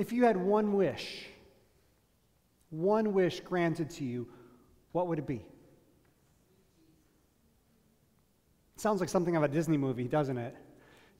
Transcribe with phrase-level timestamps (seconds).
[0.00, 1.26] If you had one wish,
[2.70, 4.28] one wish granted to you,
[4.92, 5.44] what would it be?
[8.76, 10.56] Sounds like something of a Disney movie, doesn't it?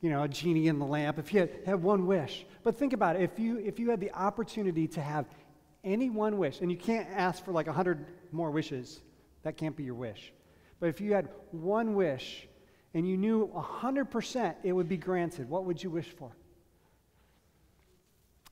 [0.01, 1.19] You know, a genie in the lamp.
[1.19, 2.47] If you had, had one wish.
[2.63, 3.23] But think about it.
[3.23, 5.27] If you, if you had the opportunity to have
[5.85, 9.01] any one wish, and you can't ask for like a hundred more wishes,
[9.43, 10.33] that can't be your wish.
[10.79, 12.49] But if you had one wish
[12.95, 16.33] and you knew 100% it would be granted, what would you wish for?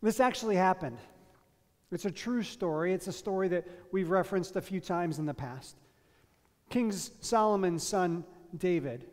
[0.02, 0.98] This actually happened.
[1.90, 2.92] It's a true story.
[2.92, 5.76] It's a story that we've referenced a few times in the past.
[6.70, 8.24] King Solomon's son
[8.56, 9.06] David,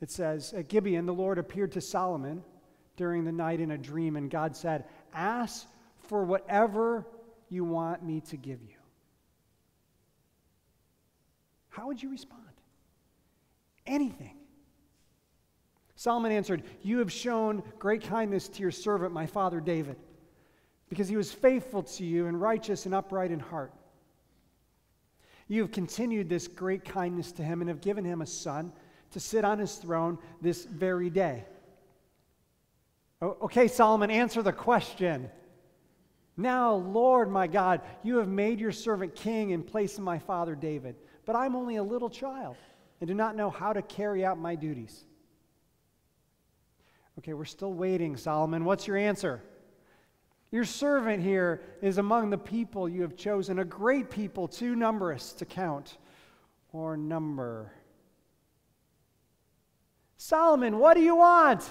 [0.00, 2.42] it says, At Gibeon, the Lord appeared to Solomon
[2.96, 4.84] during the night in a dream, and God said,
[5.14, 7.06] Ask for whatever
[7.48, 8.76] you want me to give you.
[11.70, 12.42] How would you respond?
[13.86, 14.36] Anything.
[16.02, 19.94] Solomon answered, You have shown great kindness to your servant, my father David,
[20.88, 23.72] because he was faithful to you and righteous and upright in heart.
[25.46, 28.72] You have continued this great kindness to him and have given him a son
[29.12, 31.44] to sit on his throne this very day.
[33.22, 35.30] Okay, Solomon, answer the question.
[36.36, 40.56] Now, Lord my God, you have made your servant king in place of my father
[40.56, 40.96] David,
[41.26, 42.56] but I'm only a little child
[43.00, 45.04] and do not know how to carry out my duties.
[47.18, 48.64] Okay, we're still waiting, Solomon.
[48.64, 49.42] What's your answer?
[50.50, 55.32] Your servant here is among the people you have chosen, a great people, too numerous
[55.34, 55.96] to count
[56.72, 57.72] or number.
[60.16, 61.62] Solomon, what do you want?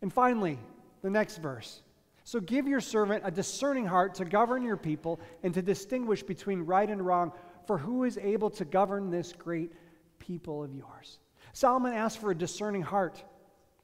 [0.00, 0.58] And finally,
[1.02, 1.82] the next verse.
[2.24, 6.62] So give your servant a discerning heart to govern your people and to distinguish between
[6.62, 7.32] right and wrong,
[7.66, 9.72] for who is able to govern this great
[10.18, 11.18] people of yours?
[11.52, 13.22] Solomon asked for a discerning heart,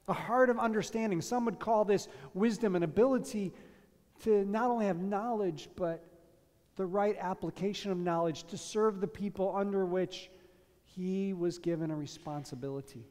[0.07, 1.21] a heart of understanding.
[1.21, 3.53] Some would call this wisdom, an ability
[4.23, 6.03] to not only have knowledge, but
[6.75, 10.29] the right application of knowledge to serve the people under which
[10.83, 13.05] he was given a responsibility.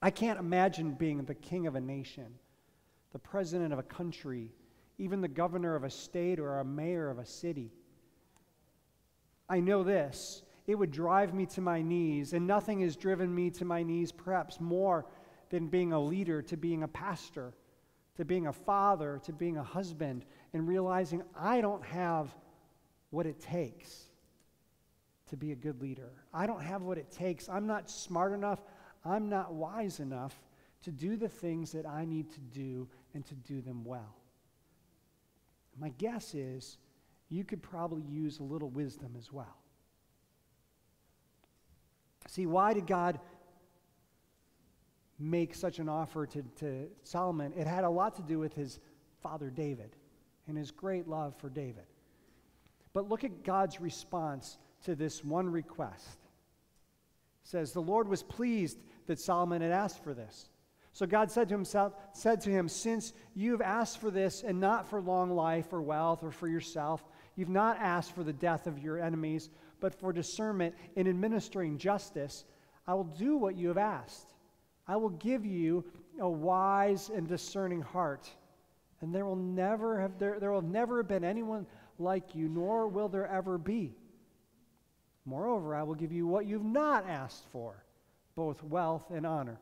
[0.00, 2.34] I can't imagine being the king of a nation,
[3.12, 4.52] the president of a country,
[4.98, 7.72] even the governor of a state or a mayor of a city.
[9.48, 10.42] I know this.
[10.68, 14.12] It would drive me to my knees, and nothing has driven me to my knees
[14.12, 15.06] perhaps more
[15.48, 17.54] than being a leader, to being a pastor,
[18.16, 22.36] to being a father, to being a husband, and realizing I don't have
[23.08, 24.10] what it takes
[25.30, 26.12] to be a good leader.
[26.34, 27.48] I don't have what it takes.
[27.48, 28.60] I'm not smart enough.
[29.06, 30.38] I'm not wise enough
[30.82, 34.16] to do the things that I need to do and to do them well.
[35.80, 36.76] My guess is
[37.30, 39.56] you could probably use a little wisdom as well.
[42.26, 43.20] See, why did God
[45.18, 47.52] make such an offer to, to Solomon?
[47.56, 48.80] It had a lot to do with his
[49.22, 49.96] father David
[50.46, 51.84] and his great love for David.
[52.92, 56.18] But look at God's response to this one request.
[57.44, 60.50] It says, The Lord was pleased that Solomon had asked for this.
[60.92, 64.60] So God said to himself, said to him, Since you have asked for this and
[64.60, 67.04] not for long life or wealth or for yourself,
[67.36, 72.44] you've not asked for the death of your enemies, but for discernment in administering justice,
[72.86, 74.34] I will do what you have asked.
[74.86, 75.84] I will give you
[76.20, 78.30] a wise and discerning heart.
[79.00, 81.66] And there will never have there, there will never have been anyone
[81.98, 83.94] like you, nor will there ever be.
[85.24, 87.84] Moreover, I will give you what you've not asked for,
[88.34, 89.60] both wealth and honor,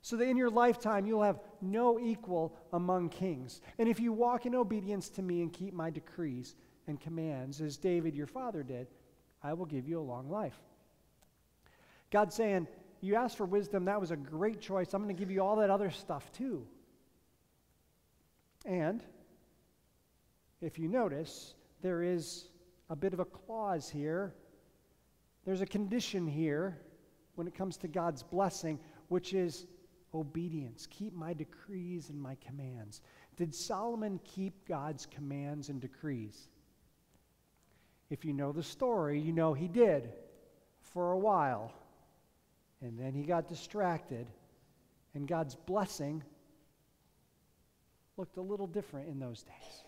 [0.00, 3.60] so that in your lifetime you'll have no equal among kings.
[3.78, 6.54] And if you walk in obedience to me and keep my decrees
[6.86, 8.86] and commands, as David your father did,
[9.44, 10.58] I will give you a long life.
[12.10, 12.66] God's saying,
[13.00, 14.92] You asked for wisdom, that was a great choice.
[14.94, 16.66] I'm going to give you all that other stuff too.
[18.64, 19.04] And
[20.60, 22.48] if you notice, there is
[22.90, 24.34] a bit of a clause here
[25.44, 26.78] there's a condition here
[27.34, 28.78] when it comes to God's blessing,
[29.08, 29.66] which is
[30.14, 30.86] obedience.
[30.90, 33.02] Keep my decrees and my commands.
[33.36, 36.48] Did Solomon keep God's commands and decrees?
[38.10, 40.10] If you know the story, you know he did
[40.80, 41.72] for a while.
[42.80, 44.26] And then he got distracted,
[45.14, 46.22] and God's blessing
[48.16, 49.84] looked a little different in those days.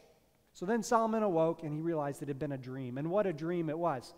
[0.53, 2.97] So then Solomon awoke and he realized it had been a dream.
[2.97, 4.15] And what a dream it was.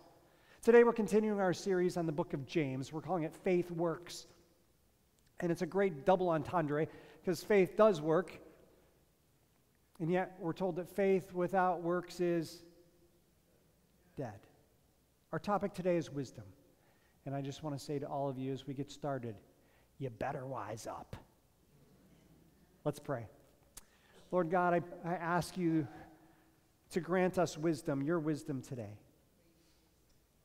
[0.61, 2.93] Today we're continuing our series on the book of James.
[2.93, 4.25] We're calling it Faith Works.
[5.41, 6.87] And it's a great double entendre
[7.19, 8.31] because faith does work.
[9.99, 12.63] And yet we're told that faith without works is
[14.19, 14.39] dead.
[15.31, 16.43] Our topic today is wisdom.
[17.25, 19.33] And I just want to say to all of you as we get started,
[19.97, 21.15] you better wise up.
[22.83, 23.27] Let's pray.
[24.29, 25.87] Lord God, I, I ask you
[26.91, 28.97] to grant us wisdom, your wisdom today.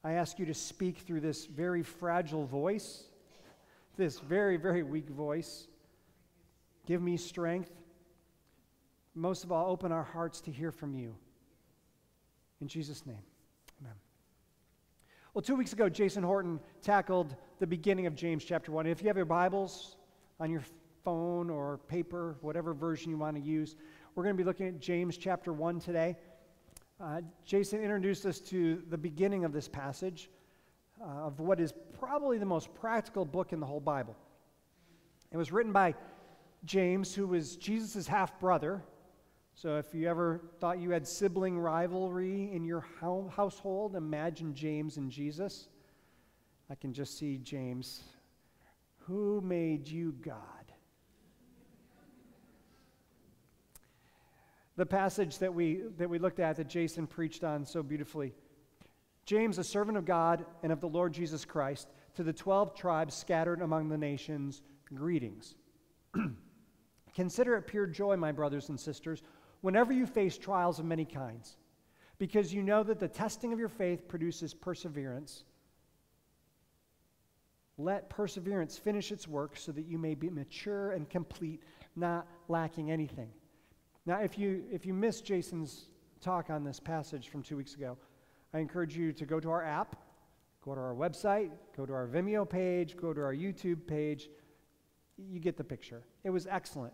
[0.05, 3.03] I ask you to speak through this very fragile voice,
[3.97, 5.67] this very, very weak voice.
[6.87, 7.73] Give me strength.
[9.17, 11.17] Most of all, open our hearts to hear from you.
[12.61, 13.23] In Jesus' name,
[13.81, 13.95] amen.
[15.33, 18.87] Well, two weeks ago, Jason Horton tackled the beginning of James chapter 1.
[18.87, 19.97] If you have your Bibles
[20.41, 20.63] on your
[21.05, 23.77] phone or paper, whatever version you want to use,
[24.15, 26.17] we're going to be looking at James chapter 1 today.
[27.01, 30.31] Uh, Jason introduced us to the beginning of this passage
[31.01, 34.17] uh, of what is probably the most practical book in the whole Bible.
[35.33, 35.95] It was written by
[36.65, 38.83] James, who was Jesus' half brother.
[39.55, 42.85] So if you ever thought you had sibling rivalry in your
[43.31, 45.69] household, imagine James and Jesus.
[46.71, 48.03] I can just see James.
[49.07, 50.65] Who made you God?
[54.77, 58.33] the passage that we, that we looked at that Jason preached on so beautifully.
[59.25, 63.15] James, a servant of God and of the Lord Jesus Christ, to the 12 tribes
[63.15, 64.63] scattered among the nations,
[64.93, 65.55] greetings.
[67.15, 69.23] Consider it pure joy, my brothers and sisters,
[69.65, 71.57] whenever you face trials of many kinds,
[72.19, 75.45] because you know that the testing of your faith produces perseverance.
[77.79, 81.63] Let perseverance finish its work so that you may be mature and complete,
[81.97, 83.31] not lacking anything.
[84.05, 85.87] Now, if you, if you missed Jason's
[86.21, 87.97] talk on this passage from two weeks ago,
[88.53, 89.97] I encourage you to go to our app,
[90.63, 94.29] go to our website, go to our Vimeo page, go to our YouTube page.
[95.17, 96.03] You get the picture.
[96.23, 96.93] It was excellent.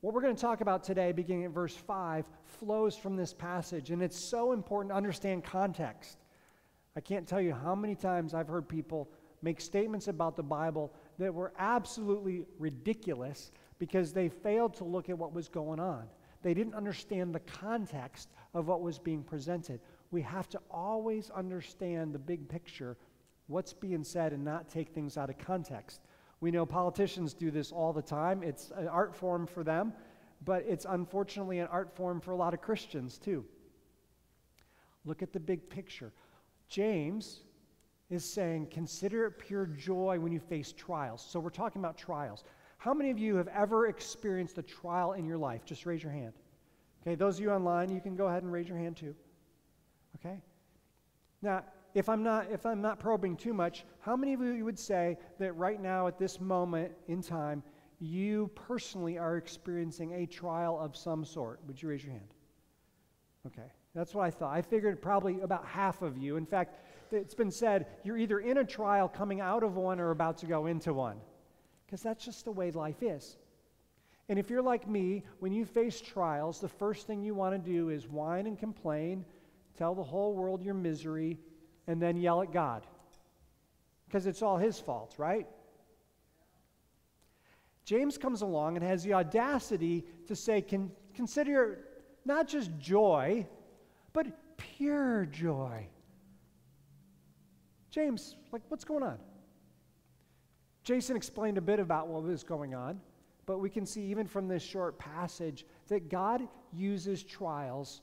[0.00, 3.90] What we're going to talk about today, beginning at verse 5, flows from this passage,
[3.90, 6.16] and it's so important to understand context.
[6.96, 9.10] I can't tell you how many times I've heard people
[9.42, 15.18] make statements about the Bible that were absolutely ridiculous because they failed to look at
[15.18, 16.04] what was going on.
[16.42, 19.80] They didn't understand the context of what was being presented.
[20.12, 22.96] We have to always understand the big picture,
[23.48, 26.00] what's being said, and not take things out of context.
[26.40, 28.42] We know politicians do this all the time.
[28.42, 29.92] It's an art form for them,
[30.44, 33.44] but it's unfortunately an art form for a lot of Christians too.
[35.04, 36.12] Look at the big picture.
[36.68, 37.40] James
[38.08, 41.24] is saying, consider it pure joy when you face trials.
[41.26, 42.44] So we're talking about trials.
[42.78, 45.64] How many of you have ever experienced a trial in your life?
[45.64, 46.32] Just raise your hand.
[47.02, 49.14] Okay, those of you online, you can go ahead and raise your hand too.
[50.16, 50.40] Okay?
[51.42, 51.64] Now,
[51.94, 55.18] if I'm not if I'm not probing too much, how many of you would say
[55.38, 57.62] that right now at this moment in time
[58.00, 61.60] you personally are experiencing a trial of some sort?
[61.66, 62.34] Would you raise your hand?
[63.46, 63.70] Okay.
[63.94, 64.54] That's what I thought.
[64.54, 66.36] I figured probably about half of you.
[66.36, 66.76] In fact,
[67.10, 70.46] it's been said you're either in a trial coming out of one or about to
[70.46, 71.16] go into one
[71.86, 73.36] because that's just the way life is.
[74.28, 77.70] And if you're like me, when you face trials, the first thing you want to
[77.70, 79.24] do is whine and complain,
[79.76, 81.36] tell the whole world your misery,
[81.90, 82.86] and then yell at God.
[84.06, 85.46] Because it's all his fault, right?
[87.84, 91.80] James comes along and has the audacity to say, Con- consider
[92.24, 93.44] not just joy,
[94.12, 95.88] but pure joy.
[97.90, 99.18] James, like, what's going on?
[100.84, 103.00] Jason explained a bit about what was going on,
[103.46, 108.00] but we can see even from this short passage that God uses trials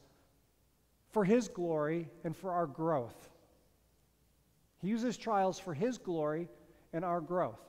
[1.09, 3.29] for His glory and for our growth.
[4.81, 6.47] He uses trials for His glory
[6.93, 7.59] and our growth.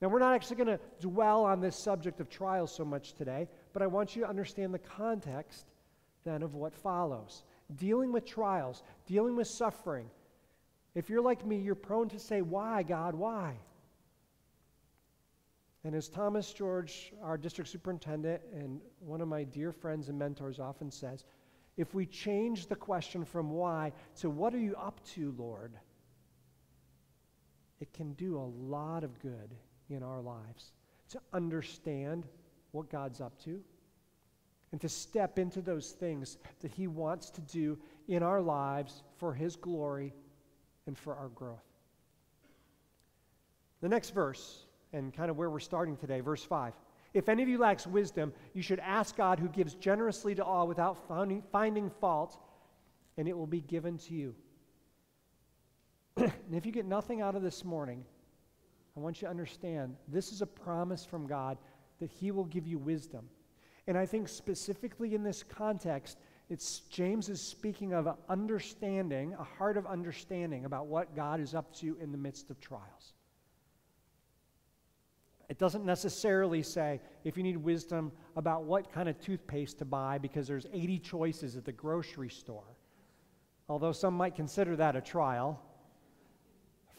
[0.00, 3.48] Now, we're not actually going to dwell on this subject of trials so much today,
[3.72, 5.66] but I want you to understand the context
[6.24, 7.44] then of what follows.
[7.76, 10.10] Dealing with trials, dealing with suffering.
[10.94, 13.56] If you're like me, you're prone to say, Why, God, why?
[15.84, 20.58] And as Thomas George, our district superintendent, and one of my dear friends and mentors
[20.58, 21.24] often says,
[21.76, 25.74] if we change the question from why to what are you up to, Lord,
[27.80, 29.54] it can do a lot of good
[29.90, 30.72] in our lives
[31.10, 32.26] to understand
[32.72, 33.60] what God's up to
[34.72, 37.78] and to step into those things that He wants to do
[38.08, 40.12] in our lives for His glory
[40.86, 41.64] and for our growth.
[43.80, 46.72] The next verse and kind of where we're starting today, verse 5.
[47.14, 50.66] If any of you lacks wisdom, you should ask God who gives generously to all
[50.66, 52.38] without finding, finding fault,
[53.16, 54.34] and it will be given to you.
[56.16, 58.04] And if you get nothing out of this morning,
[58.96, 61.58] I want you to understand this is a promise from God
[62.00, 63.28] that He will give you wisdom.
[63.86, 66.18] And I think specifically in this context,
[66.48, 71.74] it's James is speaking of understanding, a heart of understanding about what God is up
[71.76, 73.12] to in the midst of trials.
[75.48, 80.18] It doesn't necessarily say if you need wisdom about what kind of toothpaste to buy
[80.18, 82.76] because there's 80 choices at the grocery store.
[83.68, 85.60] Although some might consider that a trial.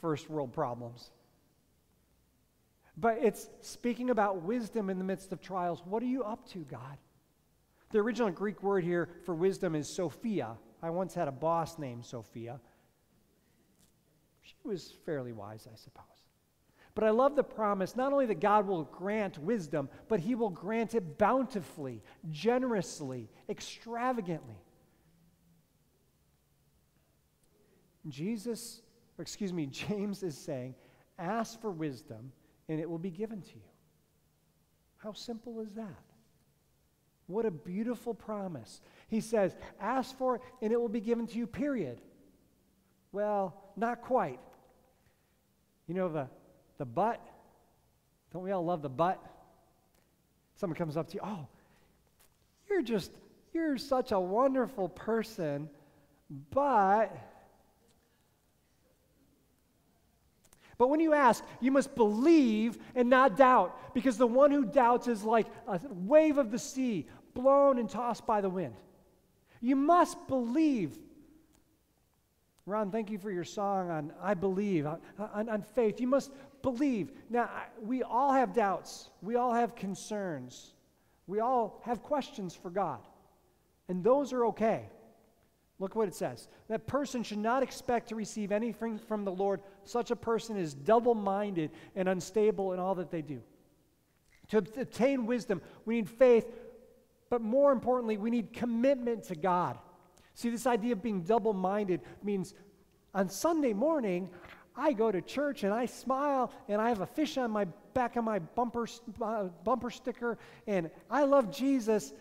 [0.02, 1.12] First world problems.
[2.98, 5.82] But it's speaking about wisdom in the midst of trials.
[5.86, 6.98] What are you up to, God?
[7.92, 10.58] The original Greek word here for wisdom is Sophia.
[10.82, 12.60] I once had a boss named Sophia.
[14.42, 16.06] She was fairly wise, I suppose.
[16.96, 20.50] But I love the promise not only that God will grant wisdom, but He will
[20.50, 22.02] grant it bountifully,
[22.32, 24.58] generously, extravagantly.
[28.08, 28.82] Jesus,
[29.18, 30.76] or excuse me, James is saying,
[31.18, 32.32] ask for wisdom
[32.70, 33.62] and it will be given to you.
[34.98, 36.04] How simple is that?
[37.28, 38.82] What a beautiful promise.
[39.10, 42.02] He says, ask for it and it will be given to you, period.
[43.12, 44.40] Well, not quite.
[45.88, 46.28] You know the,
[46.78, 47.22] the but?
[48.32, 49.22] Don't we all love the but?
[50.56, 51.48] Someone comes up to you, oh,
[52.70, 53.12] you're just,
[53.54, 55.70] you're such a wonderful person,
[56.52, 57.16] but
[60.78, 65.08] But when you ask, you must believe and not doubt, because the one who doubts
[65.08, 68.76] is like a wave of the sea, blown and tossed by the wind.
[69.60, 70.98] You must believe.
[72.66, 76.00] Ron, thank you for your song on I believe, on, on, on faith.
[76.00, 76.32] You must
[76.62, 77.12] believe.
[77.30, 77.50] Now,
[77.82, 80.74] we all have doubts, we all have concerns,
[81.26, 83.00] we all have questions for God,
[83.88, 84.90] and those are okay.
[85.80, 86.48] Look what it says.
[86.70, 89.62] That person should not expect to receive anything from the Lord.
[89.84, 93.42] Such a person is double minded and unstable in all that they do.
[94.50, 96.48] To obtain wisdom, we need faith,
[97.30, 99.78] but more importantly, we need commitment to God.
[100.34, 102.54] See, this idea of being double minded means
[103.14, 104.30] on Sunday morning,
[104.76, 108.16] I go to church and I smile and I have a fish on my back
[108.16, 108.88] of my bumper,
[109.22, 112.14] uh, bumper sticker and I love Jesus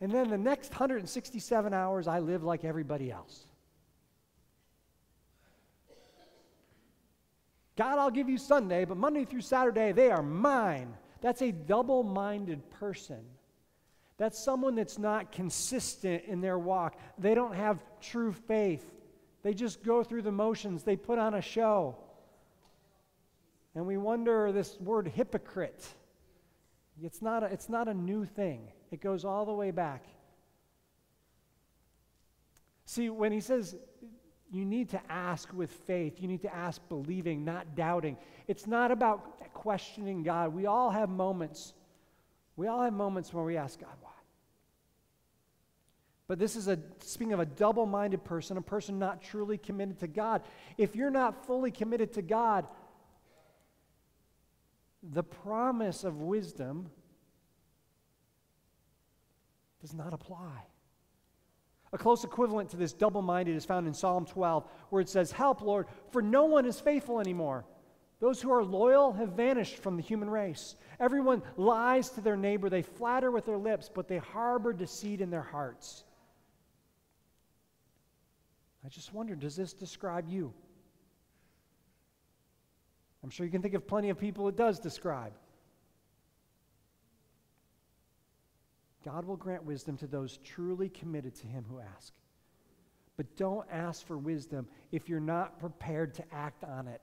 [0.00, 3.46] and then the next 167 hours, I live like everybody else.
[7.76, 10.94] God, I'll give you Sunday, but Monday through Saturday, they are mine.
[11.20, 13.24] That's a double minded person.
[14.18, 16.98] That's someone that's not consistent in their walk.
[17.18, 18.84] They don't have true faith.
[19.42, 21.96] They just go through the motions, they put on a show.
[23.74, 25.86] And we wonder this word hypocrite.
[27.00, 28.72] It's not a, it's not a new thing.
[28.90, 30.04] It goes all the way back.
[32.84, 33.76] See, when he says
[34.50, 38.16] you need to ask with faith, you need to ask believing, not doubting,
[38.46, 40.54] it's not about questioning God.
[40.54, 41.74] We all have moments.
[42.56, 44.10] We all have moments where we ask God, why?
[46.28, 49.98] But this is a speaking of a double minded person, a person not truly committed
[50.00, 50.42] to God.
[50.76, 52.66] If you're not fully committed to God,
[55.02, 56.90] the promise of wisdom
[59.80, 60.66] does not apply.
[61.92, 65.32] A close equivalent to this double minded is found in Psalm 12, where it says,
[65.32, 67.64] Help, Lord, for no one is faithful anymore.
[68.20, 70.74] Those who are loyal have vanished from the human race.
[70.98, 72.68] Everyone lies to their neighbor.
[72.68, 76.04] They flatter with their lips, but they harbor deceit in their hearts.
[78.84, 80.52] I just wonder does this describe you?
[83.22, 85.32] I'm sure you can think of plenty of people it does describe.
[89.08, 92.12] God will grant wisdom to those truly committed to Him who ask.
[93.16, 97.00] But don't ask for wisdom if you're not prepared to act on it.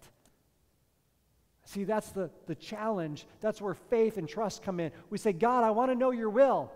[1.64, 3.26] See, that's the, the challenge.
[3.42, 4.92] That's where faith and trust come in.
[5.10, 6.72] We say, God, I want to know your will.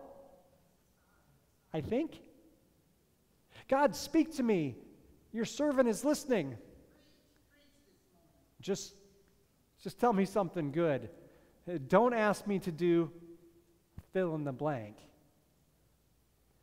[1.76, 2.20] I think.
[3.68, 4.78] God, speak to me.
[5.32, 6.58] Your servant is listening.
[8.62, 8.96] Just,
[9.84, 11.08] just tell me something good.
[11.88, 13.12] Don't ask me to do
[14.12, 14.96] fill in the blank.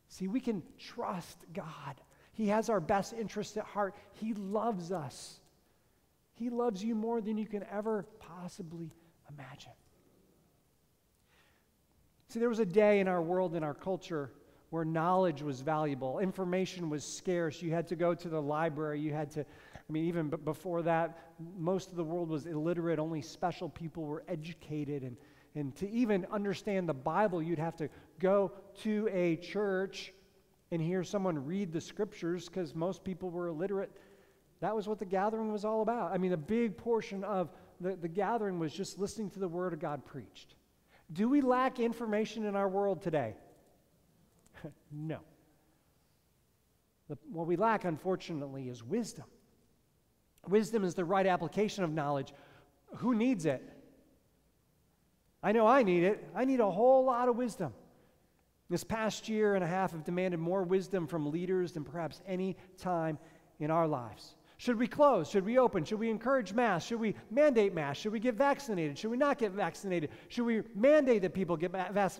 [0.09, 1.95] See, we can trust God.
[2.33, 3.95] He has our best interest at heart.
[4.13, 5.39] He loves us.
[6.33, 8.91] He loves you more than you can ever possibly
[9.29, 9.71] imagine.
[12.29, 14.31] See, there was a day in our world, in our culture,
[14.69, 17.61] where knowledge was valuable, information was scarce.
[17.61, 18.99] You had to go to the library.
[18.99, 21.17] You had to, I mean, even before that,
[21.57, 22.99] most of the world was illiterate.
[22.99, 25.03] Only special people were educated.
[25.03, 25.15] And
[25.55, 27.89] and to even understand the Bible, you'd have to
[28.19, 28.51] go
[28.83, 30.13] to a church
[30.71, 33.91] and hear someone read the scriptures because most people were illiterate.
[34.59, 36.11] That was what the gathering was all about.
[36.11, 37.49] I mean, a big portion of
[37.79, 40.55] the, the gathering was just listening to the word of God preached.
[41.13, 43.35] Do we lack information in our world today?
[44.91, 45.19] no.
[47.07, 49.25] The, what we lack, unfortunately, is wisdom.
[50.47, 52.33] Wisdom is the right application of knowledge.
[52.97, 53.76] Who needs it?
[55.43, 56.27] I know I need it.
[56.35, 57.73] I need a whole lot of wisdom.
[58.69, 62.57] This past year and a half have demanded more wisdom from leaders than perhaps any
[62.77, 63.17] time
[63.59, 64.35] in our lives.
[64.57, 65.29] Should we close?
[65.29, 65.85] Should we open?
[65.85, 66.89] Should we encourage masks?
[66.89, 68.01] Should we mandate masks?
[68.01, 68.97] Should we get vaccinated?
[68.97, 70.09] Should we not get vaccinated?
[70.29, 72.11] Should we mandate that people get va-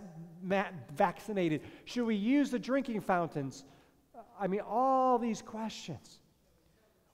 [0.44, 1.62] va- vaccinated?
[1.86, 3.66] Should we use the drinking fountains?
[4.40, 6.20] I mean, all these questions.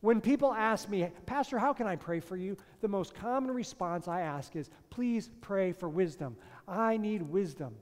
[0.03, 2.57] When people ask me, Pastor, how can I pray for you?
[2.81, 6.36] The most common response I ask is, please pray for wisdom.
[6.67, 7.74] I need wisdom.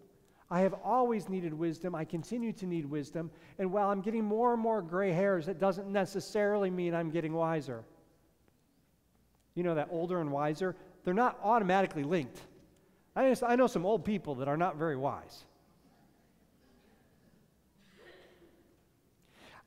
[0.48, 1.96] I have always needed wisdom.
[1.96, 3.32] I continue to need wisdom.
[3.58, 7.34] And while I'm getting more and more gray hairs, it doesn't necessarily mean I'm getting
[7.34, 7.84] wiser.
[9.56, 10.76] You know that older and wiser?
[11.04, 12.40] They're not automatically linked.
[13.16, 15.46] I, just, I know some old people that are not very wise.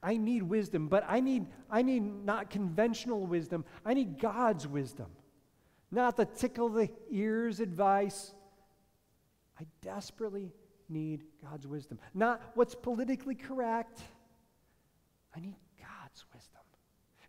[0.05, 3.65] I need wisdom, but I need, I need not conventional wisdom.
[3.87, 5.07] I need God's wisdom,
[5.91, 8.35] not the tickle the ears advice.
[9.59, 10.53] I desperately
[10.91, 11.99] need God's wisdom.
[12.13, 14.03] Not what's politically correct.
[15.35, 16.61] I need God's wisdom.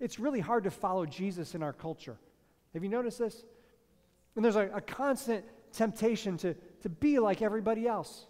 [0.01, 2.17] It's really hard to follow Jesus in our culture.
[2.73, 3.45] Have you noticed this?
[4.35, 8.27] And there's a, a constant temptation to, to be like everybody else.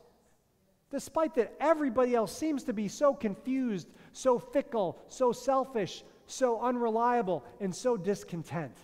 [0.96, 7.44] Despite that, everybody else seems to be so confused, so fickle, so selfish, so unreliable,
[7.60, 8.78] and so discontent.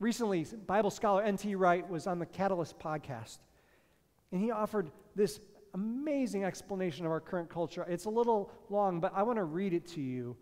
[0.00, 1.54] Recently, Bible scholar N.T.
[1.54, 3.38] Wright was on the Catalyst podcast,
[4.32, 5.38] and he offered this
[5.74, 7.86] amazing explanation of our current culture.
[7.88, 10.36] It's a little long, but I want to read it to you.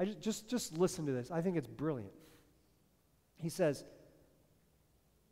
[0.00, 1.30] I just, just, just listen to this.
[1.30, 2.14] I think it's brilliant.
[3.36, 3.84] He says,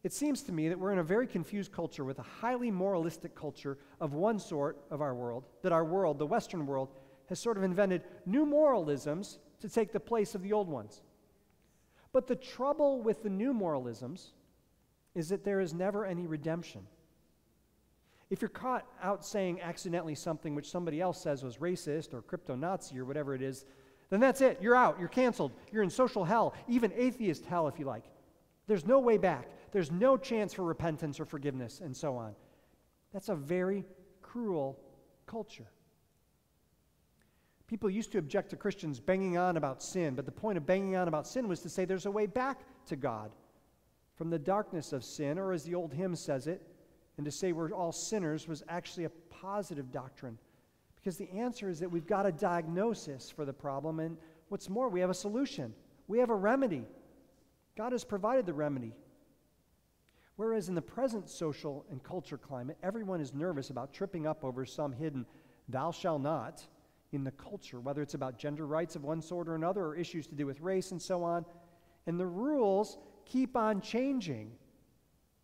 [0.02, 3.34] It seems to me that we're in a very confused culture with a highly moralistic
[3.34, 6.88] culture of one sort of our world, that our world, the Western world,
[7.28, 11.02] has sort of invented new moralisms to take the place of the old ones.
[12.12, 14.32] But the trouble with the new moralisms
[15.14, 16.82] is that there is never any redemption.
[18.30, 22.54] If you're caught out saying accidentally something which somebody else says was racist or crypto
[22.54, 23.64] Nazi or whatever it is,
[24.08, 24.58] then that's it.
[24.60, 24.98] You're out.
[24.98, 25.52] You're canceled.
[25.72, 28.04] You're in social hell, even atheist hell, if you like.
[28.66, 29.48] There's no way back.
[29.72, 32.34] There's no chance for repentance or forgiveness, and so on.
[33.12, 33.84] That's a very
[34.22, 34.78] cruel
[35.26, 35.66] culture.
[37.66, 40.96] People used to object to Christians banging on about sin, but the point of banging
[40.96, 43.30] on about sin was to say there's a way back to God
[44.16, 46.60] from the darkness of sin, or as the old hymn says it,
[47.16, 50.36] and to say we're all sinners was actually a positive doctrine.
[50.96, 54.88] Because the answer is that we've got a diagnosis for the problem, and what's more,
[54.88, 55.72] we have a solution.
[56.08, 56.84] We have a remedy.
[57.76, 58.92] God has provided the remedy.
[60.36, 64.64] Whereas in the present social and culture climate, everyone is nervous about tripping up over
[64.64, 65.26] some hidden
[65.68, 66.66] thou shall not
[67.12, 70.26] in the culture, whether it's about gender rights of one sort or another, or issues
[70.28, 71.44] to do with race and so on.
[72.06, 74.52] And the rules keep on changing.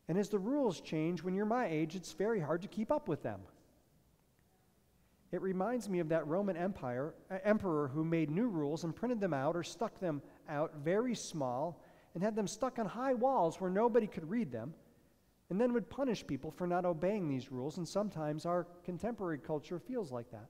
[0.09, 3.09] And as the rules change, when you're my age, it's very hard to keep up
[3.09, 3.41] with them.
[5.33, 9.21] It reminds me of that Roman Empire uh, emperor who made new rules and printed
[9.21, 11.83] them out or stuck them out very small
[12.17, 14.73] and had them stuck on high walls where nobody could read them,
[15.51, 17.77] and then would punish people for not obeying these rules.
[17.77, 20.47] And sometimes our contemporary culture feels like that.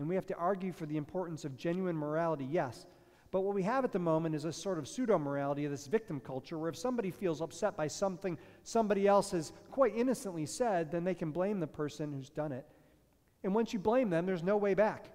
[0.00, 2.86] And we have to argue for the importance of genuine morality, yes,
[3.30, 5.86] but what we have at the moment is a sort of pseudo morality of this
[5.86, 10.90] victim culture where if somebody feels upset by something somebody else has quite innocently said,
[10.90, 12.66] then they can blame the person who's done it.
[13.44, 15.06] And once you blame them, there's no way back.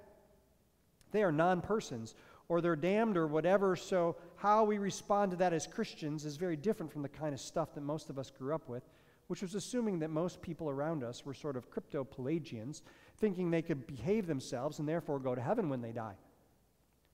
[1.11, 2.15] They are non persons
[2.53, 3.75] or they're damned or whatever.
[3.75, 7.39] So, how we respond to that as Christians is very different from the kind of
[7.39, 8.83] stuff that most of us grew up with,
[9.25, 12.83] which was assuming that most people around us were sort of crypto Pelagians,
[13.17, 16.13] thinking they could behave themselves and therefore go to heaven when they die.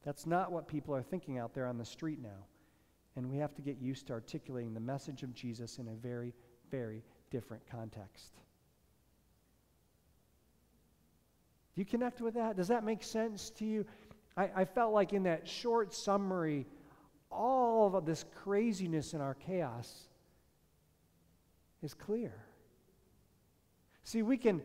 [0.04, 2.46] That's not what people are thinking out there on the street now.
[3.16, 6.34] And we have to get used to articulating the message of Jesus in a very,
[6.70, 8.32] very different context.
[11.76, 12.58] Do you connect with that?
[12.58, 13.86] Does that make sense to you?
[14.36, 16.66] I, I felt like in that short summary,
[17.32, 20.08] all of this craziness and our chaos
[21.84, 22.34] is clear.
[24.04, 24.62] See, we can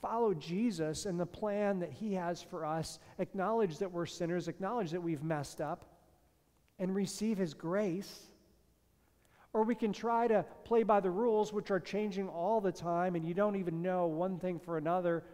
[0.00, 4.90] follow Jesus and the plan that He has for us, acknowledge that we're sinners, acknowledge
[4.92, 5.84] that we've messed up,
[6.78, 8.26] and receive His grace.
[9.52, 13.16] Or we can try to play by the rules, which are changing all the time,
[13.16, 15.24] and you don't even know one thing for another.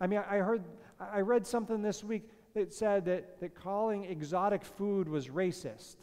[0.00, 0.62] I mean, I heard,
[0.98, 5.96] I read something this week that said that, that calling exotic food was racist.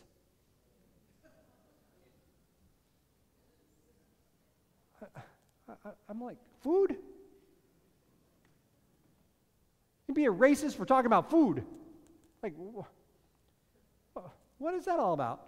[5.86, 6.96] I, am like, food?
[10.08, 11.64] You'd be a racist for talking about food.
[12.44, 12.54] Like,
[14.58, 15.48] what is that all about?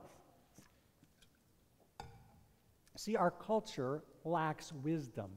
[2.96, 5.30] See, our culture lacks wisdom.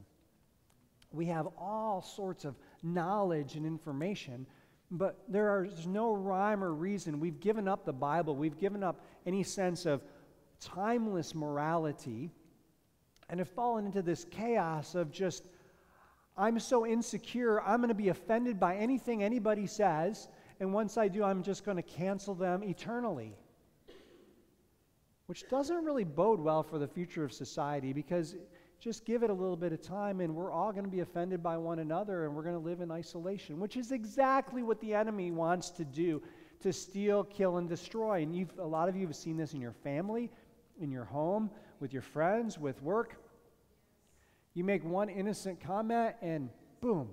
[1.11, 4.47] We have all sorts of knowledge and information,
[4.89, 7.19] but there is no rhyme or reason.
[7.19, 10.01] We've given up the Bible, we've given up any sense of
[10.59, 12.31] timeless morality,
[13.29, 15.43] and have fallen into this chaos of just,
[16.37, 21.07] I'm so insecure, I'm going to be offended by anything anybody says, and once I
[21.07, 23.35] do, I'm just going to cancel them eternally.
[25.25, 28.37] Which doesn't really bode well for the future of society because
[28.79, 31.41] just give it a little bit of time and we're all going to be offended
[31.41, 34.93] by one another and we're going to live in isolation, which is exactly what the
[34.93, 36.21] enemy wants to do
[36.61, 38.21] to steal, kill, and destroy.
[38.21, 40.29] And you've, a lot of you have seen this in your family,
[40.79, 43.21] in your home, with your friends, with work.
[44.53, 46.49] You make one innocent comment and
[46.81, 47.09] boom.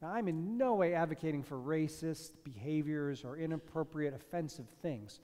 [0.00, 5.20] Now, I'm in no way advocating for racist behaviors or inappropriate, offensive things.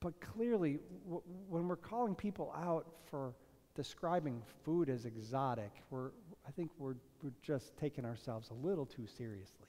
[0.00, 3.34] But clearly, w- when we're calling people out for
[3.74, 6.10] describing food as exotic, we're,
[6.46, 9.66] I think we're, we're just taking ourselves a little too seriously.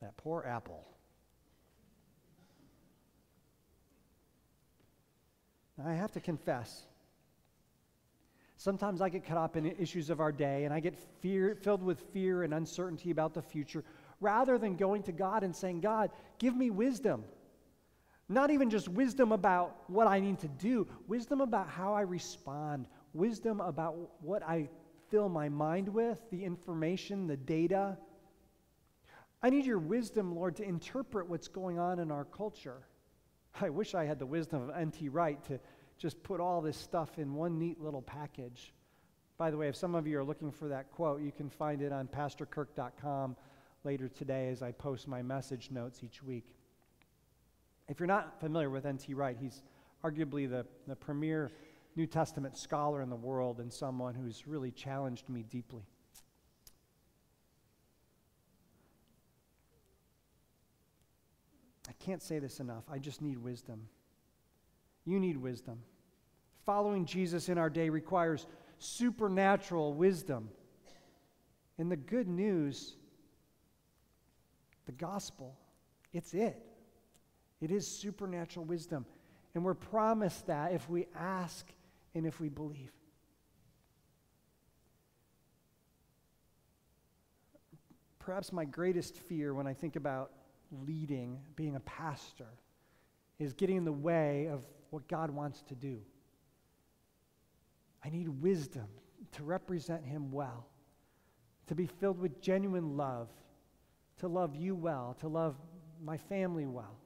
[0.00, 0.86] That poor apple.
[5.76, 6.84] Now, I have to confess,
[8.56, 11.82] sometimes I get caught up in issues of our day and I get fear, filled
[11.82, 13.82] with fear and uncertainty about the future
[14.20, 17.24] rather than going to God and saying, God, give me wisdom.
[18.28, 22.86] Not even just wisdom about what I need to do, wisdom about how I respond,
[23.12, 24.68] wisdom about what I
[25.10, 27.98] fill my mind with, the information, the data.
[29.42, 32.86] I need your wisdom, Lord, to interpret what's going on in our culture.
[33.60, 35.10] I wish I had the wisdom of N.T.
[35.10, 35.60] Wright to
[35.98, 38.72] just put all this stuff in one neat little package.
[39.36, 41.82] By the way, if some of you are looking for that quote, you can find
[41.82, 43.36] it on pastorkirk.com
[43.84, 46.46] later today as I post my message notes each week.
[47.88, 49.12] If you're not familiar with N.T.
[49.14, 49.62] Wright, he's
[50.02, 51.52] arguably the, the premier
[51.96, 55.84] New Testament scholar in the world and someone who's really challenged me deeply.
[61.88, 62.84] I can't say this enough.
[62.90, 63.88] I just need wisdom.
[65.04, 65.78] You need wisdom.
[66.64, 68.46] Following Jesus in our day requires
[68.78, 70.48] supernatural wisdom.
[71.78, 72.96] And the good news,
[74.86, 75.56] the gospel,
[76.12, 76.62] it's it.
[77.60, 79.06] It is supernatural wisdom.
[79.54, 81.66] And we're promised that if we ask
[82.14, 82.90] and if we believe.
[88.18, 90.32] Perhaps my greatest fear when I think about
[90.86, 92.48] leading, being a pastor,
[93.38, 96.00] is getting in the way of what God wants to do.
[98.04, 98.86] I need wisdom
[99.32, 100.66] to represent Him well,
[101.66, 103.28] to be filled with genuine love,
[104.18, 105.56] to love you well, to love
[106.02, 106.96] my family well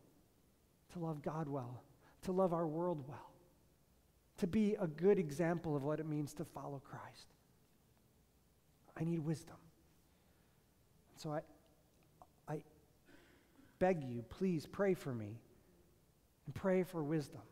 [1.00, 1.82] love God well,
[2.22, 3.30] to love our world well,
[4.38, 7.26] to be a good example of what it means to follow Christ.
[8.98, 9.56] I need wisdom.
[11.16, 11.40] So I,
[12.48, 12.58] I
[13.78, 15.38] beg you, please pray for me
[16.46, 17.42] and pray for wisdom.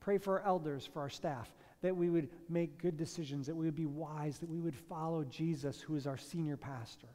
[0.00, 3.66] Pray for our elders, for our staff, that we would make good decisions, that we
[3.66, 7.08] would be wise, that we would follow Jesus, who is our senior pastor.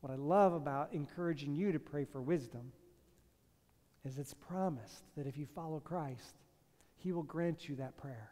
[0.00, 2.72] What I love about encouraging you to pray for wisdom
[4.08, 6.34] is it's promised that if you follow Christ,
[6.96, 8.30] He will grant you that prayer.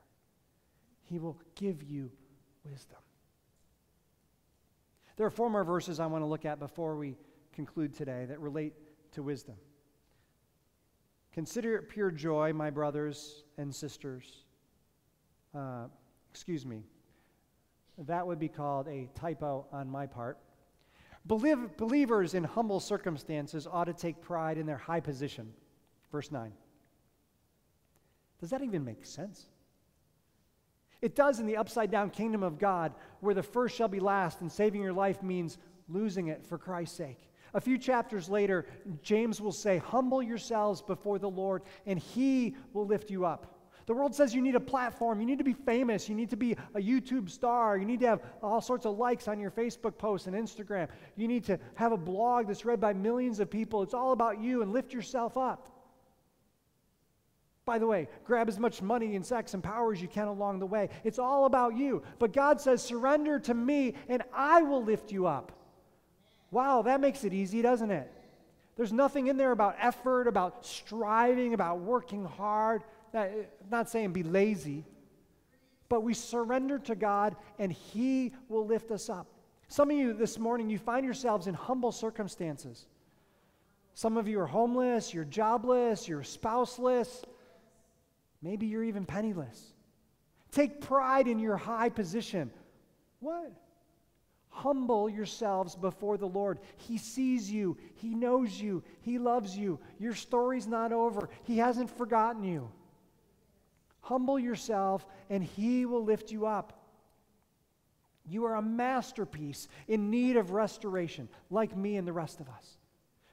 [1.05, 2.11] He will give you
[2.65, 2.99] wisdom.
[5.17, 7.17] There are four more verses I want to look at before we
[7.53, 8.73] conclude today that relate
[9.13, 9.55] to wisdom.
[11.33, 14.45] Consider it pure joy, my brothers and sisters.
[15.55, 15.85] Uh,
[16.31, 16.83] excuse me.
[17.99, 20.39] That would be called a typo on my part.
[21.27, 25.53] Believers in humble circumstances ought to take pride in their high position.
[26.17, 26.51] Verse 9.
[28.41, 29.45] Does that even make sense?
[31.03, 34.41] It does in the upside down kingdom of God, where the first shall be last,
[34.41, 35.59] and saving your life means
[35.91, 37.29] losing it for Christ's sake.
[37.53, 38.65] A few chapters later,
[39.03, 43.53] James will say, Humble yourselves before the Lord, and he will lift you up.
[43.85, 46.37] The world says you need a platform, you need to be famous, you need to
[46.37, 49.99] be a YouTube star, you need to have all sorts of likes on your Facebook
[49.99, 53.83] posts and Instagram, you need to have a blog that's read by millions of people.
[53.83, 55.76] It's all about you and lift yourself up.
[57.67, 60.61] By the way, grab as much money and sex and power as you can along
[60.61, 60.89] the way.
[61.03, 62.01] It's all about you.
[62.21, 65.51] But God says, surrender to me and I will lift you up.
[66.53, 68.11] Wow, that makes it easy, doesn't it?
[68.77, 72.85] There's nothing in there about effort, about striving, about working hard.
[73.13, 74.85] I'm eh, not saying be lazy,
[75.89, 79.27] but we surrender to God and He will lift us up.
[79.67, 82.87] Some of you this morning, you find yourselves in humble circumstances.
[83.95, 87.25] Some of you are homeless, you're jobless, you're spouseless.
[88.47, 89.73] Maybe you're even penniless.
[90.53, 92.53] Take pride in your high position.
[93.19, 93.51] What?
[94.51, 96.61] Humble yourselves before the Lord.
[96.77, 99.81] He sees you, He knows you, He loves you.
[99.99, 102.71] Your story's not over, He hasn't forgotten you.
[104.01, 106.73] Humble yourself, and He will lift you up.
[108.29, 112.77] You are a masterpiece in need of restoration, like me and the rest of us.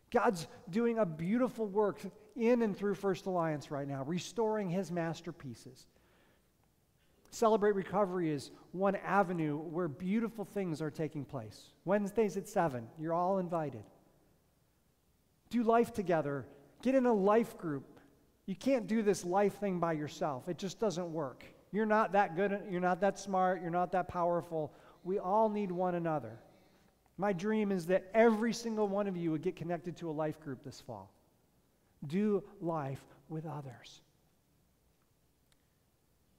[0.10, 2.00] God's doing a beautiful work
[2.36, 5.88] in and through First Alliance right now, restoring His masterpieces.
[7.30, 11.72] Celebrate Recovery is one avenue where beautiful things are taking place.
[11.84, 13.84] Wednesdays at 7, you're all invited.
[15.50, 16.46] Do life together.
[16.84, 18.00] Get in a life group.
[18.46, 21.46] You can't do this life thing by yourself, it just doesn't work.
[21.72, 24.72] You're not that good, you're not that smart, you're not that powerful.
[25.04, 26.40] We all need one another.
[27.18, 30.40] My dream is that every single one of you would get connected to a life
[30.40, 31.12] group this fall.
[32.08, 34.02] Do life with others.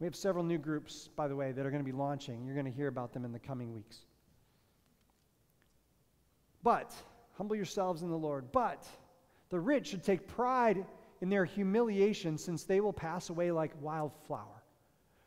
[0.00, 2.44] We have several new groups, by the way, that are going to be launching.
[2.44, 4.00] You're going to hear about them in the coming weeks.
[6.62, 6.92] But,
[7.38, 8.50] humble yourselves in the Lord.
[8.52, 8.86] But,
[9.50, 10.84] the rich should take pride
[11.20, 14.62] in their humiliation, since they will pass away like wildflower.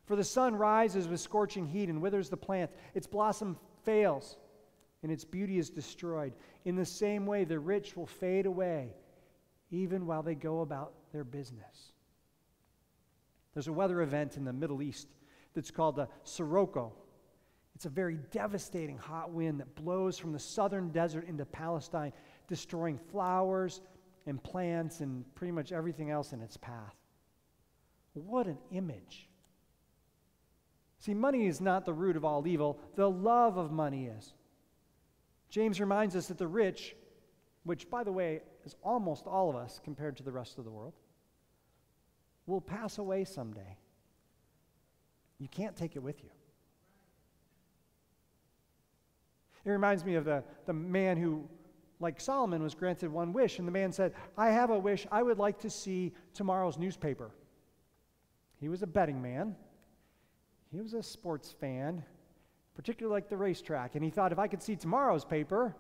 [0.06, 4.38] For the sun rises with scorching heat and withers the plant, its blossom fails,
[5.04, 6.34] and its beauty is destroyed.
[6.66, 8.94] In the same way, the rich will fade away,
[9.72, 11.92] even while they go about their business.
[13.54, 15.08] There's a weather event in the Middle East
[15.54, 16.94] that's called the Sirocco.
[17.76, 22.14] It's a very devastating hot wind that blows from the southern desert into Palestine,
[22.48, 23.82] destroying flowers
[24.26, 26.96] and plants and pretty much everything else in its path.
[28.14, 29.28] What an image.
[31.00, 34.34] See, money is not the root of all evil, the love of money is.
[35.50, 36.96] James reminds us that the rich,
[37.64, 38.42] which, by the way,
[38.84, 40.94] almost all of us compared to the rest of the world,
[42.46, 43.78] will pass away someday.
[45.40, 46.30] You can't take it with you.
[49.66, 51.48] It reminds me of the, the man who,
[52.00, 53.60] like Solomon, was granted one wish.
[53.60, 55.06] And the man said, I have a wish.
[55.12, 57.32] I would like to see tomorrow's newspaper.
[58.60, 59.56] He was a betting man,
[60.72, 62.04] he was a sports fan,
[62.76, 63.96] particularly like the racetrack.
[63.96, 65.76] And he thought, if I could see tomorrow's paper,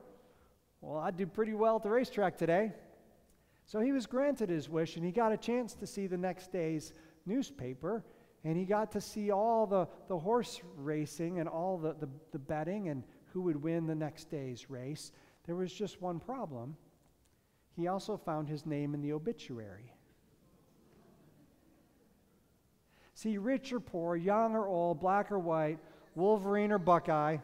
[0.81, 2.71] well, I'd do pretty well at the racetrack today.
[3.65, 6.51] So he was granted his wish, and he got a chance to see the next
[6.51, 6.93] day's
[7.25, 8.05] newspaper,
[8.43, 12.39] and he got to see all the, the horse racing and all the, the, the
[12.39, 15.11] betting and who would win the next day's race.
[15.45, 16.77] There was just one problem.
[17.75, 19.93] He also found his name in the obituary.
[23.13, 25.79] See, rich or poor, young or old, black or white,
[26.15, 27.37] Wolverine or Buckeye,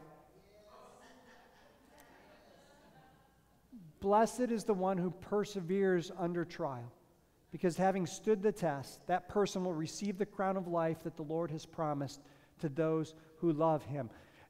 [4.04, 6.92] Blessed is the one who perseveres under trial,
[7.54, 11.24] because having stood the test, that person will receive the crown of life that the
[11.24, 12.20] Lord has promised
[12.60, 14.10] to those who love him.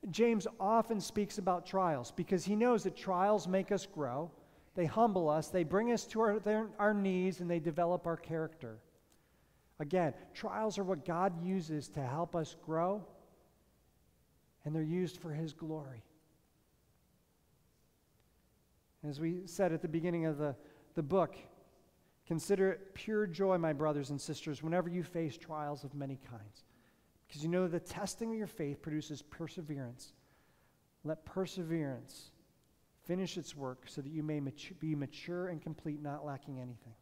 [0.10, 4.32] James often speaks about trials because he knows that trials make us grow,
[4.74, 8.18] they humble us, they bring us to our, their, our knees, and they develop our
[8.18, 8.80] character.
[9.80, 13.06] Again, trials are what God uses to help us grow,
[14.66, 16.02] and they're used for his glory.
[19.08, 20.56] As we said at the beginning of the,
[20.96, 21.36] the book,
[22.26, 26.63] consider it pure joy, my brothers and sisters, whenever you face trials of many kinds.
[27.28, 30.13] Because you know the testing of your faith produces perseverance.
[31.04, 32.32] Let perseverance
[33.06, 34.39] finish its work so that you may
[34.80, 36.94] be mature and complete, not lacking anything.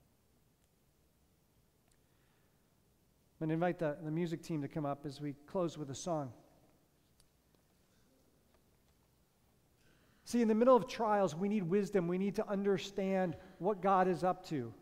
[3.40, 5.90] I'm going to invite the, the music team to come up as we close with
[5.90, 6.32] a song.
[10.32, 12.08] See, in the middle of trials, we need wisdom.
[12.08, 14.74] We need to understand what God is up to,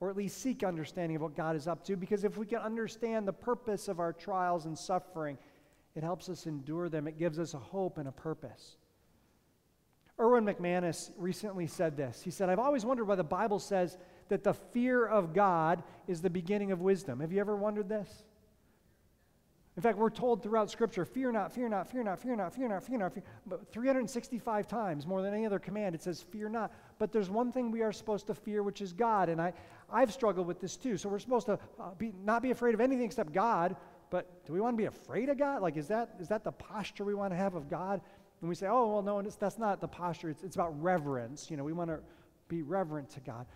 [0.00, 2.60] or at least seek understanding of what God is up to, because if we can
[2.60, 5.36] understand the purpose of our trials and suffering,
[5.94, 7.06] it helps us endure them.
[7.06, 8.78] It gives us a hope and a purpose.
[10.18, 12.22] Erwin McManus recently said this.
[12.22, 13.98] He said, I've always wondered why the Bible says
[14.30, 17.20] that the fear of God is the beginning of wisdom.
[17.20, 18.24] Have you ever wondered this?
[19.76, 22.68] In fact, we're told throughout Scripture, fear not, fear not, fear not, fear not, fear
[22.68, 23.12] not, fear not.
[23.12, 23.24] Fear.
[23.46, 26.72] But 365 times, more than any other command, it says, fear not.
[27.00, 29.28] But there's one thing we are supposed to fear, which is God.
[29.28, 29.52] And I,
[29.90, 30.96] I've struggled with this too.
[30.96, 33.74] So we're supposed to uh, be, not be afraid of anything except God.
[34.10, 35.60] But do we want to be afraid of God?
[35.60, 38.00] Like, is that, is that the posture we want to have of God?
[38.40, 40.30] And we say, oh, well, no, that's not the posture.
[40.30, 41.50] It's, it's about reverence.
[41.50, 41.98] You know, we want to
[42.46, 43.46] be reverent to God.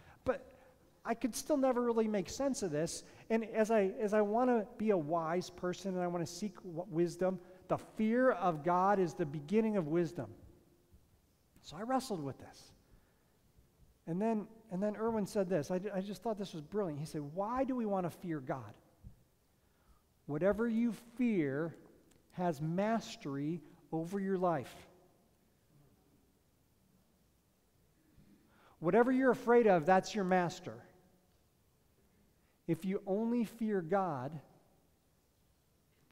[1.04, 3.04] I could still never really make sense of this.
[3.30, 6.32] And as I, as I want to be a wise person and I want to
[6.32, 10.30] seek wisdom, the fear of God is the beginning of wisdom.
[11.62, 12.72] So I wrestled with this.
[14.06, 15.70] And then and then Erwin said this.
[15.70, 17.00] I, I just thought this was brilliant.
[17.00, 18.74] He said, Why do we want to fear God?
[20.26, 21.74] Whatever you fear
[22.32, 24.74] has mastery over your life.
[28.80, 30.74] Whatever you're afraid of, that's your master.
[32.68, 34.38] If you only fear God,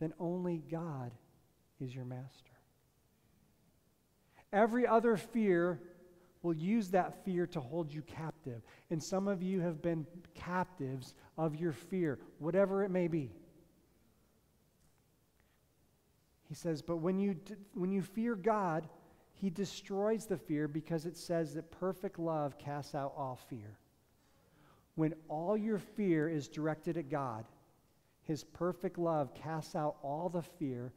[0.01, 1.13] then only God
[1.81, 2.51] is your master.
[4.53, 5.81] Every other fear
[6.43, 8.63] will use that fear to hold you captive.
[8.91, 13.33] And some of you have been captives of your fear, whatever it may be.
[16.49, 17.37] He says, but when you,
[17.75, 18.89] when you fear God,
[19.35, 23.79] He destroys the fear because it says that perfect love casts out all fear.
[24.97, 27.45] When all your fear is directed at God,
[28.25, 30.93] His perfect love casts out all the fear,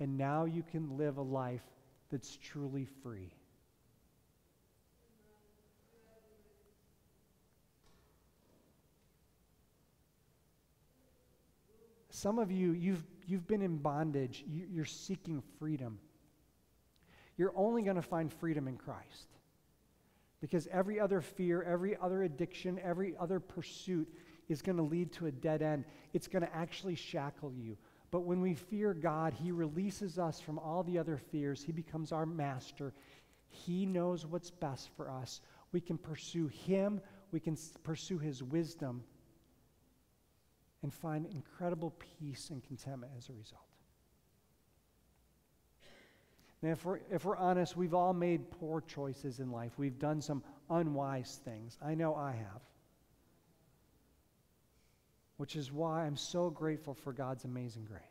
[0.00, 1.64] and now you can live a life
[2.10, 3.34] that's truly free.
[12.10, 14.44] Some of you, you've, you've been in bondage.
[14.46, 15.98] You, you're seeking freedom.
[17.36, 19.26] You're only going to find freedom in Christ.
[20.42, 24.12] Because every other fear, every other addiction, every other pursuit
[24.48, 25.84] is going to lead to a dead end.
[26.12, 27.78] It's going to actually shackle you.
[28.10, 31.62] But when we fear God, He releases us from all the other fears.
[31.62, 32.92] He becomes our master.
[33.48, 35.40] He knows what's best for us.
[35.70, 37.00] We can pursue Him,
[37.30, 39.04] we can pursue His wisdom,
[40.82, 43.71] and find incredible peace and contentment as a result.
[46.62, 49.72] If we're, if we're honest, we've all made poor choices in life.
[49.78, 51.76] We've done some unwise things.
[51.84, 52.62] I know I have
[55.42, 58.02] which is why I'm so grateful for God's amazing grace.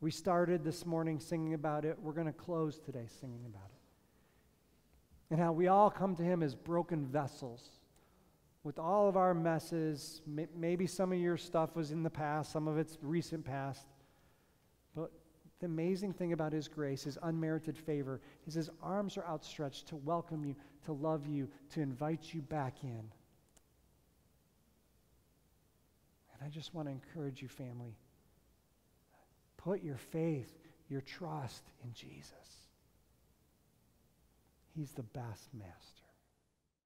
[0.00, 1.96] We started this morning singing about it.
[2.02, 3.80] We're going to close today singing about it.
[5.30, 7.62] And how we all come to Him as broken vessels
[8.64, 10.20] with all of our messes.
[10.26, 13.86] Maybe some of your stuff was in the past, some of it's recent past.
[15.62, 19.96] The amazing thing about His grace, His unmerited favor, is His arms are outstretched to
[19.96, 22.90] welcome you, to love you, to invite you back in.
[26.32, 27.94] And I just want to encourage you, family.
[29.56, 30.52] Put your faith,
[30.88, 32.32] your trust in Jesus.
[34.74, 36.01] He's the best master.